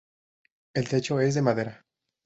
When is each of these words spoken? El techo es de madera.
El 0.73 0.89
techo 0.89 1.19
es 1.21 1.35
de 1.35 1.43
madera. 1.43 1.85